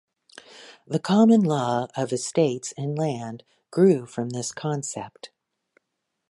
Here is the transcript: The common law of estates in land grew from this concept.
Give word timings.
The 0.87 0.97
common 0.97 1.41
law 1.41 1.85
of 1.95 2.11
estates 2.11 2.71
in 2.71 2.95
land 2.95 3.43
grew 3.69 4.07
from 4.07 4.29
this 4.31 4.51
concept. 4.51 5.29